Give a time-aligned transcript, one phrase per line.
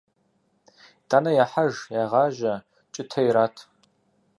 [1.01, 2.53] ИтӀанэ яхьэж, ягъажьэ,
[2.93, 3.55] кӀытэ ират.